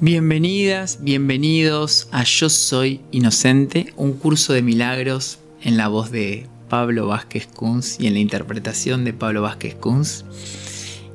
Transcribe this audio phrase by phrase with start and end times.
[0.00, 7.08] Bienvenidas, bienvenidos a Yo Soy Inocente, un curso de milagros en la voz de Pablo
[7.08, 10.24] Vázquez Kunz y en la interpretación de Pablo Vázquez Kunz.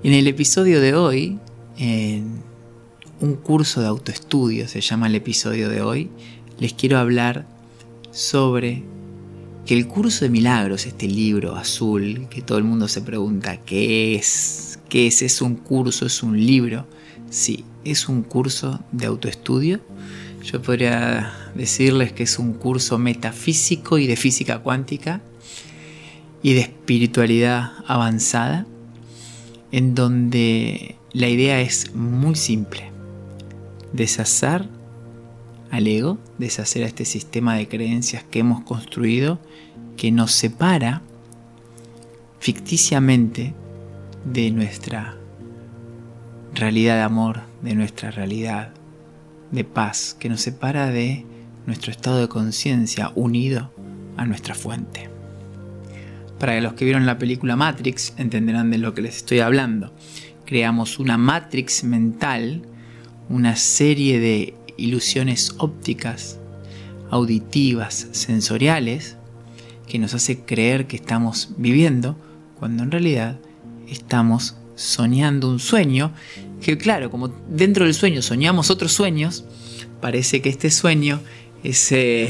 [0.04, 1.40] En el episodio de hoy,
[1.78, 2.44] en
[3.22, 6.10] un curso de autoestudio se llama el episodio de hoy,
[6.60, 7.48] les quiero hablar
[8.12, 8.84] sobre
[9.66, 14.16] que el curso de milagros, este libro azul que todo el mundo se pregunta qué
[14.16, 16.86] es, qué es, es un curso, es un libro,
[17.32, 19.80] sí, es un curso de autoestudio.
[20.44, 25.20] Yo podría decirles que es un curso metafísico y de física cuántica
[26.44, 28.68] y de espiritualidad avanzada,
[29.72, 32.92] en donde la idea es muy simple.
[33.94, 34.70] Deshacer
[35.72, 39.40] al ego, deshacer a este sistema de creencias que hemos construido
[39.98, 41.02] que nos separa
[42.40, 43.56] ficticiamente
[44.26, 45.18] de nuestra
[46.54, 48.74] realidad de amor, de nuestra realidad
[49.52, 51.26] de paz, que nos separa de
[51.66, 53.72] nuestro estado de conciencia unido
[54.18, 55.10] a nuestra fuente.
[56.40, 59.94] Para los que vieron la película Matrix entenderán de lo que les estoy hablando.
[60.46, 62.64] Creamos una matrix mental,
[63.30, 66.40] una serie de ilusiones ópticas,
[67.10, 69.18] auditivas, sensoriales,
[69.88, 72.18] que nos hace creer que estamos viviendo,
[72.60, 73.40] cuando en realidad
[73.94, 76.14] estamos soñando un sueño,
[76.62, 79.46] que claro, como dentro del sueño soñamos otros sueños,
[80.02, 81.22] parece que este sueño
[81.64, 82.30] es, eh,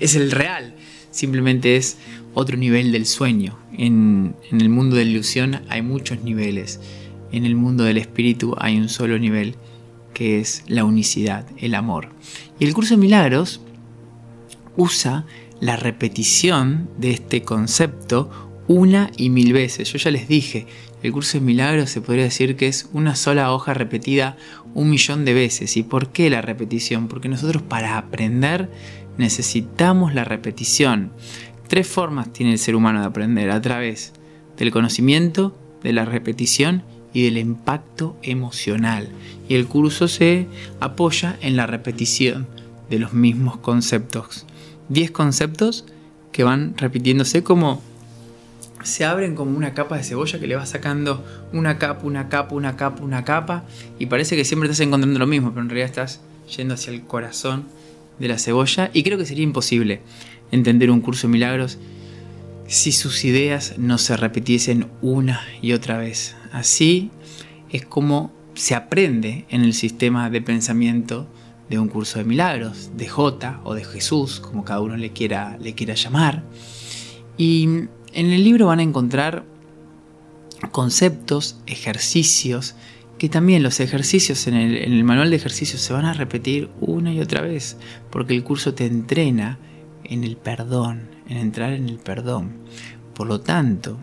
[0.00, 0.74] es el real,
[1.10, 1.96] simplemente es
[2.34, 3.58] otro nivel del sueño.
[3.76, 6.80] En, en el mundo de la ilusión hay muchos niveles,
[7.32, 9.56] en el mundo del espíritu hay un solo nivel,
[10.14, 12.10] que es la unicidad, el amor.
[12.58, 13.60] Y el curso de milagros
[14.76, 15.26] usa
[15.60, 18.30] la repetición de este concepto
[18.68, 19.92] una y mil veces.
[19.92, 20.66] Yo ya les dije,
[21.06, 24.36] el curso de milagros se podría decir que es una sola hoja repetida
[24.74, 25.76] un millón de veces.
[25.76, 27.06] ¿Y por qué la repetición?
[27.06, 28.68] Porque nosotros para aprender
[29.16, 31.12] necesitamos la repetición.
[31.68, 34.14] Tres formas tiene el ser humano de aprender, a través
[34.56, 36.82] del conocimiento, de la repetición
[37.12, 39.08] y del impacto emocional.
[39.48, 40.48] Y el curso se
[40.80, 42.48] apoya en la repetición
[42.90, 44.44] de los mismos conceptos.
[44.88, 45.84] Diez conceptos
[46.32, 47.80] que van repitiéndose como
[48.86, 52.54] se abren como una capa de cebolla que le va sacando una capa, una capa,
[52.54, 53.64] una capa, una capa
[53.98, 56.20] y parece que siempre estás encontrando lo mismo, pero en realidad estás
[56.56, 57.64] yendo hacia el corazón
[58.18, 60.00] de la cebolla y creo que sería imposible
[60.50, 61.78] entender un curso de milagros
[62.68, 66.36] si sus ideas no se repitiesen una y otra vez.
[66.52, 67.10] Así
[67.70, 71.28] es como se aprende en el sistema de pensamiento
[71.68, 75.58] de un curso de milagros, de J o de Jesús, como cada uno le quiera,
[75.60, 76.44] le quiera llamar.
[77.36, 79.44] Y en el libro van a encontrar
[80.72, 82.74] conceptos, ejercicios,
[83.18, 87.20] que también los ejercicios en el, manual de ejercicios se van a repetir una y
[87.20, 87.76] otra vez,
[88.10, 89.58] porque el curso te entrena
[90.02, 92.52] en el perdón, en entrar en el perdón.
[93.14, 93.98] Por lo tanto,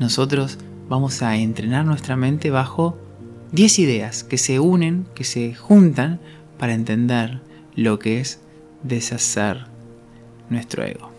[0.00, 0.58] nosotros
[0.88, 2.98] vamos a entrenar nuestra mente bajo
[3.52, 6.20] 10 ideas que se unen, que se juntan
[6.58, 7.42] para entender
[7.76, 8.40] lo que es
[8.82, 9.66] deshacer
[10.48, 11.09] nuestro ego.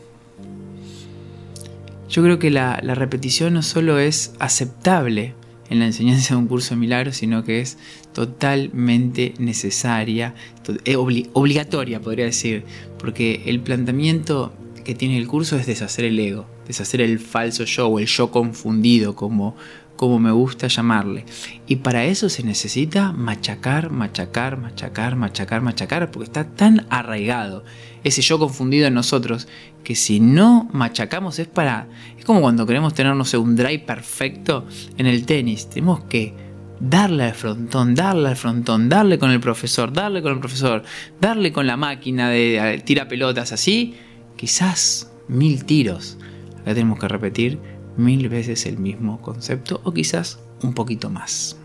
[2.12, 5.34] Yo creo que la, repetición no solo es aceptable
[5.70, 7.78] en la enseñanza de un curso de milagros, sino que es
[8.12, 10.36] totalmente necesaria,
[10.84, 12.66] eh, obligatoria, podría decir,
[13.00, 14.52] porque el planteamiento
[14.84, 18.30] que tiene el curso es deshacer el ego, deshacer el falso yo o el yo
[18.30, 19.56] confundido, como
[19.96, 21.26] como me gusta llamarle.
[21.68, 27.64] Y para eso se necesita machacar, machacar, machacar, machacar, machacar, porque está tan arraigado
[28.04, 29.48] ese yo confundido en nosotros
[29.84, 31.88] que si no machacamos es para...
[32.18, 34.66] Es como cuando queremos tener, no sé, un drive perfecto
[34.98, 35.70] en el tenis.
[35.70, 36.34] Tenemos que
[36.80, 40.84] darle al frontón, darle al frontón, darle con el profesor, darle con el profesor,
[41.20, 43.96] darle con la máquina de tira pelotas así,
[44.36, 46.18] quizás mil tiros.
[46.62, 47.60] Acá tenemos que repetir
[47.98, 51.58] mil veces el mismo concepto o quizás un poquito más.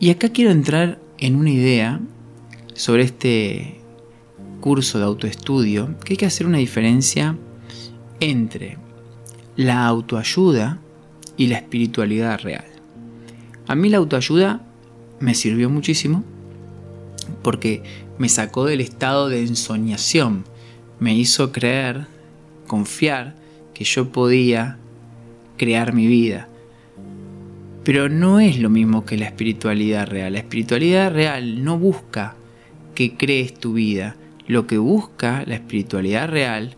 [0.00, 2.00] Y acá quiero entrar en una idea
[2.74, 3.80] sobre este
[4.60, 7.36] curso de autoestudio que hay que hacer una diferencia
[8.20, 8.78] entre
[9.56, 10.80] la autoayuda
[11.36, 12.64] y la espiritualidad real.
[13.66, 14.62] A mí la autoayuda
[15.20, 16.24] me sirvió muchísimo
[17.42, 17.82] porque
[18.18, 20.44] me sacó del estado de ensoñación,
[20.98, 22.06] me hizo creer,
[22.66, 23.36] confiar
[23.74, 24.78] que yo podía
[25.64, 26.46] crear mi vida.
[27.84, 30.34] Pero no es lo mismo que la espiritualidad real.
[30.34, 32.36] La espiritualidad real no busca
[32.94, 34.14] que crees tu vida.
[34.46, 36.76] Lo que busca la espiritualidad real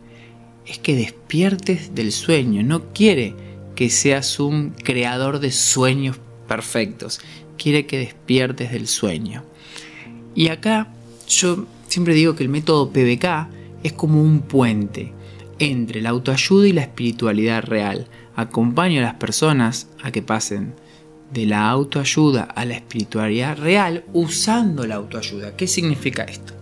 [0.67, 2.62] es que despiertes del sueño.
[2.62, 3.35] No quiere
[3.75, 7.21] que seas un creador de sueños perfectos.
[7.59, 9.43] Quiere que despiertes del sueño.
[10.37, 10.93] Y acá
[11.27, 13.49] yo siempre digo que el método PBK
[13.82, 15.12] es como un puente
[15.59, 18.06] entre la autoayuda y la espiritualidad real.
[18.37, 20.75] Acompaño a las personas a que pasen
[21.33, 25.56] de la autoayuda a la espiritualidad real usando la autoayuda.
[25.56, 26.53] ¿Qué significa esto?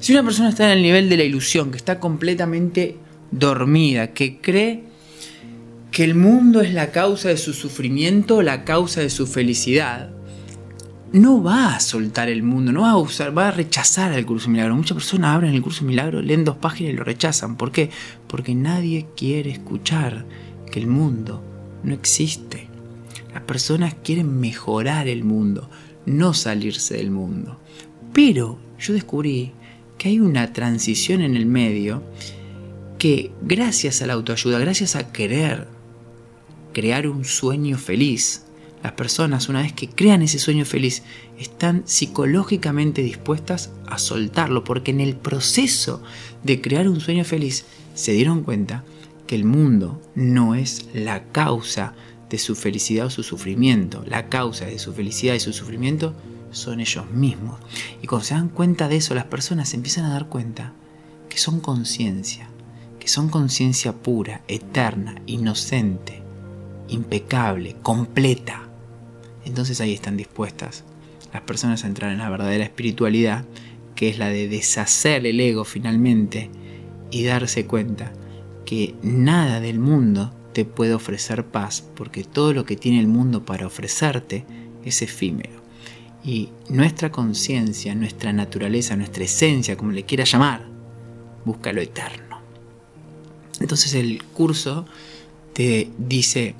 [0.00, 2.98] Si una persona está en el nivel de la ilusión, que está completamente
[3.30, 4.84] dormida, que cree
[5.90, 10.10] que el mundo es la causa de su sufrimiento, la causa de su felicidad,
[11.12, 14.50] no va a soltar el mundo, no va a usar, va a rechazar el curso
[14.50, 14.74] milagro.
[14.74, 17.56] Muchas personas abren el curso milagro, leen dos páginas y lo rechazan.
[17.56, 17.90] ¿Por qué?
[18.26, 20.26] Porque nadie quiere escuchar
[20.74, 21.40] que el mundo
[21.84, 22.66] no existe.
[23.32, 25.70] Las personas quieren mejorar el mundo,
[26.04, 27.60] no salirse del mundo.
[28.12, 29.52] Pero yo descubrí
[29.98, 32.02] que hay una transición en el medio
[32.98, 35.68] que gracias a la autoayuda, gracias a querer
[36.72, 38.42] crear un sueño feliz,
[38.82, 41.04] las personas una vez que crean ese sueño feliz
[41.38, 46.02] están psicológicamente dispuestas a soltarlo porque en el proceso
[46.42, 48.82] de crear un sueño feliz se dieron cuenta
[49.26, 51.94] que el mundo no es la causa
[52.28, 54.04] de su felicidad o su sufrimiento.
[54.06, 56.14] La causa de su felicidad y su sufrimiento
[56.50, 57.60] son ellos mismos.
[58.02, 60.72] Y cuando se dan cuenta de eso, las personas se empiezan a dar cuenta
[61.28, 62.48] que son conciencia,
[62.98, 66.22] que son conciencia pura, eterna, inocente,
[66.88, 68.68] impecable, completa.
[69.44, 70.84] Entonces ahí están dispuestas
[71.32, 73.44] las personas a entrar en la verdadera espiritualidad,
[73.96, 76.48] que es la de deshacer el ego finalmente
[77.10, 78.12] y darse cuenta
[78.64, 83.44] que nada del mundo te puede ofrecer paz, porque todo lo que tiene el mundo
[83.44, 84.44] para ofrecerte
[84.84, 85.62] es efímero.
[86.24, 90.66] Y nuestra conciencia, nuestra naturaleza, nuestra esencia, como le quiera llamar,
[91.44, 92.40] busca lo eterno.
[93.60, 94.86] Entonces el curso
[95.52, 96.54] te dice,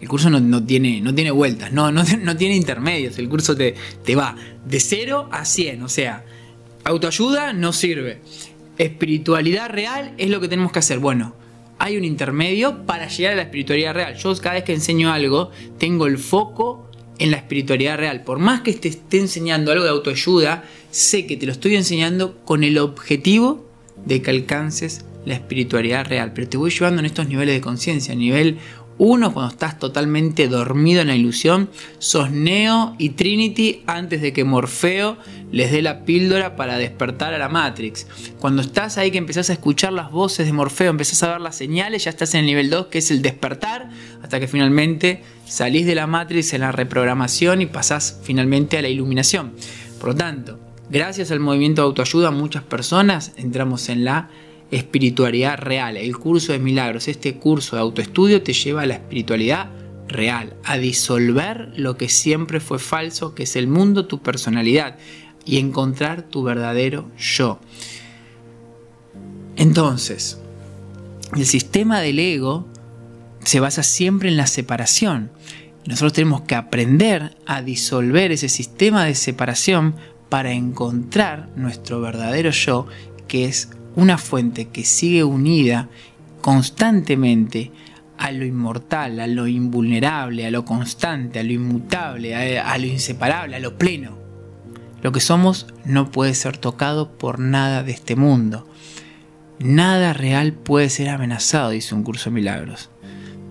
[0.00, 3.74] el curso no, tiene, no tiene vueltas, no, no, no, tiene intermedios, el curso te,
[4.04, 6.24] te va de 0 a 100, o sea,
[6.84, 8.20] autoayuda no sirve,
[8.78, 10.98] espiritualidad real es lo que tenemos que hacer.
[10.98, 11.34] Bueno,
[11.82, 14.14] hay un intermedio para llegar a la espiritualidad real.
[14.14, 16.88] Yo cada vez que enseño algo, tengo el foco
[17.18, 18.22] en la espiritualidad real.
[18.22, 20.62] Por más que te esté enseñando algo de autoayuda,
[20.92, 23.66] sé que te lo estoy enseñando con el objetivo
[24.06, 26.30] de que alcances la espiritualidad real.
[26.32, 28.14] Pero te voy llevando en estos niveles de conciencia.
[28.14, 28.58] Nivel
[29.04, 31.68] uno, cuando estás totalmente dormido en la ilusión,
[31.98, 35.16] sos Neo y Trinity antes de que Morfeo
[35.50, 38.06] les dé la píldora para despertar a la Matrix.
[38.38, 41.56] Cuando estás ahí que empezás a escuchar las voces de Morfeo, empezás a ver las
[41.56, 43.90] señales, ya estás en el nivel 2, que es el despertar,
[44.22, 48.88] hasta que finalmente salís de la Matrix en la reprogramación y pasás finalmente a la
[48.88, 49.50] iluminación.
[49.98, 50.60] Por lo tanto,
[50.90, 54.28] gracias al movimiento de autoayuda, muchas personas entramos en la
[54.72, 55.96] espiritualidad real.
[55.96, 59.70] El curso de milagros, este curso de autoestudio te lleva a la espiritualidad
[60.08, 64.96] real, a disolver lo que siempre fue falso, que es el mundo, tu personalidad,
[65.44, 67.60] y encontrar tu verdadero yo.
[69.56, 70.40] Entonces,
[71.36, 72.66] el sistema del ego
[73.44, 75.30] se basa siempre en la separación.
[75.84, 79.96] Nosotros tenemos que aprender a disolver ese sistema de separación
[80.28, 82.86] para encontrar nuestro verdadero yo,
[83.28, 85.88] que es una fuente que sigue unida
[86.40, 87.70] constantemente
[88.18, 93.56] a lo inmortal, a lo invulnerable, a lo constante, a lo inmutable, a, lo inseparable,
[93.56, 94.16] a lo pleno.
[95.02, 98.68] Lo que somos no puede ser tocado por nada de este mundo.
[99.58, 102.90] Nada real puede ser amenazado, dice un curso de milagros.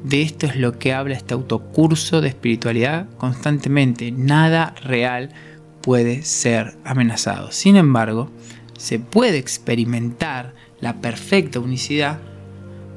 [0.04, 4.12] De esto es lo que habla este autocurso de espiritualidad constantemente.
[4.12, 5.32] Nada real
[5.82, 7.51] puede ser amenazado.
[7.51, 8.32] Sin embargo,
[8.82, 12.20] se puede experimentar la perfecta unicidad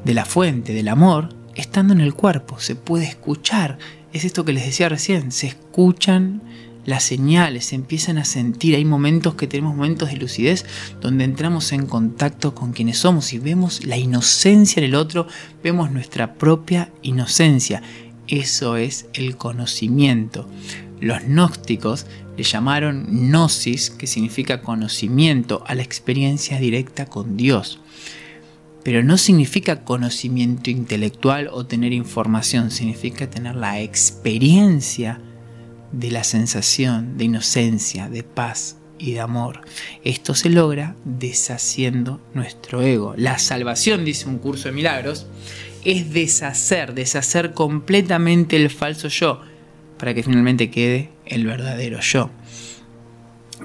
[0.03, 3.79] de la fuente del amor estando en el cuerpo, se puede escuchar.
[4.15, 6.41] Es esto que les decía recién, se escuchan
[6.87, 10.65] las señales, se empiezan a sentir, hay momentos que tenemos momentos de lucidez
[11.03, 15.27] donde entramos en contacto con quienes somos y vemos la inocencia en el otro,
[15.63, 17.83] vemos nuestra propia inocencia.
[18.27, 20.49] Eso es el conocimiento.
[21.01, 27.81] Los gnósticos le llamaron gnosis, que significa conocimiento, a la experiencia directa con Dios.
[28.83, 35.21] Pero no significa conocimiento intelectual o tener información, significa tener la experiencia
[35.93, 39.63] de la sensación de inocencia, de paz y de amor.
[40.03, 43.15] Esto se logra deshaciendo nuestro ego.
[43.17, 45.27] La salvación, dice un curso de milagros,
[45.85, 49.41] es deshacer, deshacer completamente el falso yo
[49.99, 52.31] para que finalmente quede el verdadero yo.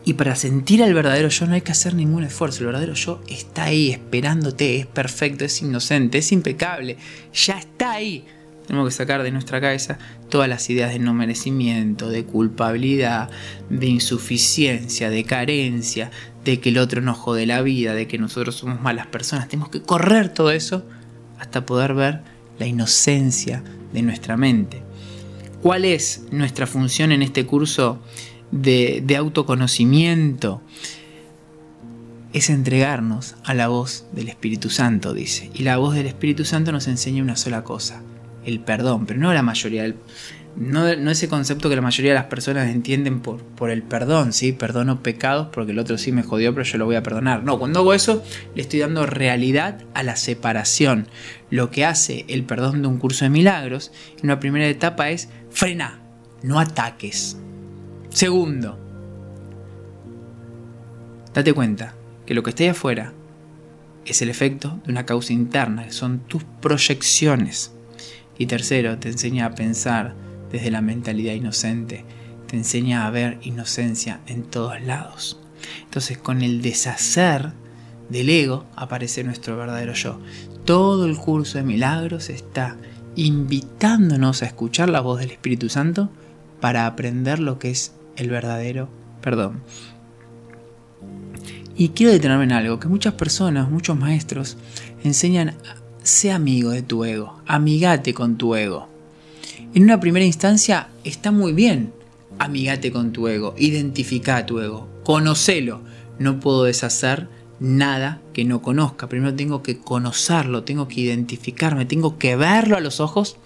[0.06, 2.60] Y para sentir al verdadero yo no hay que hacer ningún esfuerzo.
[2.60, 6.98] El verdadero yo está ahí esperándote, es perfecto, es inocente, es impecable.
[7.34, 8.26] Ya está ahí.
[8.66, 9.98] tenemos que sacar de nuestra cabeza
[10.30, 13.30] todas las ideas de no merecimiento, de culpabilidad,
[13.70, 16.12] de insuficiencia, de carencia,
[16.46, 19.48] de que el otro nos jode la vida, de que nosotros somos malas personas.
[19.48, 20.86] Tenemos que correr todo eso
[21.40, 22.22] hasta poder ver
[22.60, 24.88] la inocencia de nuestra mente.
[25.62, 28.00] ¿Cuál es nuestra función en este curso
[28.51, 30.62] de, autoconocimiento?
[32.32, 35.50] es entregarnos a la voz del Espíritu Santo, dice.
[35.56, 38.04] Y la voz del Espíritu Santo nos enseña una sola cosa,
[38.46, 39.92] el perdón, pero no la mayoría,
[40.56, 44.51] no, ese concepto que la mayoría de las personas entienden por, por el perdón, ¿sí?
[44.51, 47.44] Perdono pecados porque el otro sí me jodió, pero yo lo voy a perdonar.
[47.44, 48.24] No, cuando hago eso,
[48.56, 51.08] le estoy dando realidad a la separación.
[51.50, 55.30] Lo que hace el perdón de un curso de milagros, en una primera etapa es
[55.51, 56.00] frena,
[56.44, 57.38] no ataques.
[58.10, 58.77] Segundo,
[61.34, 61.94] date cuenta,
[62.25, 63.13] que lo que está ahí afuera
[64.06, 67.72] es el efecto de una causa interna, que son tus proyecciones.
[68.38, 70.15] Y tercero, te enseña a pensar
[70.51, 72.06] desde la mentalidad inocente,
[72.48, 75.39] te enseña a ver inocencia en todos lados.
[75.84, 77.51] Entonces, con el deshacer
[78.10, 80.20] del ego aparece nuestro verdadero yo.
[80.65, 82.77] Todo el curso de milagros está
[83.26, 86.10] invitándonos a escuchar la voz del Espíritu Santo
[86.60, 88.90] para aprender lo que es el verdadero
[89.22, 89.62] perdón.
[91.76, 94.58] Y quiero detenerme en algo, que muchas personas, muchos maestros,
[95.04, 95.56] enseñan,
[96.04, 98.88] sé amigo de tu ego, amigate con tu ego.
[99.74, 101.94] En una primera instancia está muy bien,
[102.38, 105.82] amigate con tu ego, identifica tu ego, conocelo.
[106.18, 109.10] No puedo deshacer nada que no conozca.
[109.10, 113.38] Primero tengo que conocerlo, tengo que identificarme, tengo que verlo a los ojos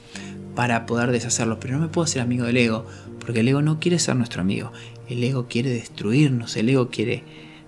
[0.55, 1.59] para poder deshacerlo.
[1.59, 2.85] Pero no me puedo hacer amigo del ego,
[3.19, 4.71] porque el ego no quiere ser nuestro amigo.
[5.09, 7.23] El ego quiere destruirnos, el ego quiere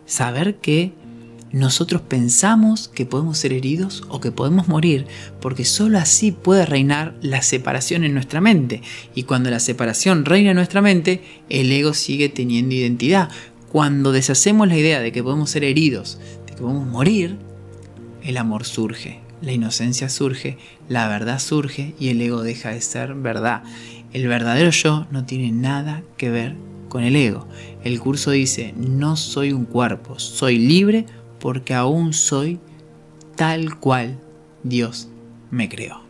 [0.06, 0.94] saber que
[1.52, 5.08] nosotros pensamos que podemos ser heridos o que podemos morir,
[5.40, 8.82] porque sólo así puede reinar la separación en nuestra mente.
[9.14, 13.30] Y cuando la separación reina en nuestra mente, el ego sigue teniendo identidad.
[13.76, 17.36] Cuando deshacemos la idea de que podemos ser heridos, de que podemos morir,
[18.24, 23.16] el amor surge, la inocencia surge, la verdad surge y el ego deja de ser
[23.16, 23.64] verdad.
[24.14, 26.56] El verdadero yo no tiene nada que ver
[26.88, 27.50] con el ego.
[27.84, 31.06] El curso dice, no soy un cuerpo, soy libre
[31.42, 32.62] porque aún soy
[33.36, 34.18] tal cual
[34.64, 35.10] Dios
[35.52, 36.05] me creó.